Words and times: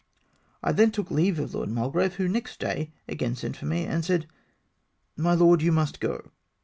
I 0.63 0.71
then 0.71 0.89
took 0.89 1.11
leave 1.11 1.37
of 1.37 1.53
Lord 1.53 1.69
Mulgrave, 1.69 2.15
who, 2.15 2.27
next 2.27 2.59
day, 2.59 2.91
again 3.07 3.35
sent 3.35 3.55
for 3.55 3.67
me, 3.67 3.85
when 3.85 3.97
he 3.97 4.01
said," 4.01 4.25
My 5.15 5.35
lord, 5.35 5.61
you 5.61 5.71
must 5.71 5.99
go. 5.99 6.31